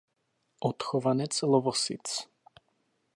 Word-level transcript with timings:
Odchovanec 0.69 1.43
Lovosic. 1.51 2.25